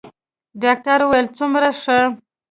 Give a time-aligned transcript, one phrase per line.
[0.61, 1.99] ډاکتر وويل څومره ښه.